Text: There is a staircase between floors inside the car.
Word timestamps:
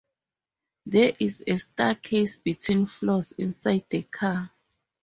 There 0.87 1.13
is 1.19 1.43
a 1.45 1.57
staircase 1.57 2.35
between 2.35 2.87
floors 2.87 3.33
inside 3.33 3.85
the 3.91 4.01
car. 4.01 4.49